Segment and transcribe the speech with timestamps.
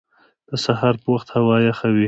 [0.49, 1.99] د سهار په وخت هوا یخه وي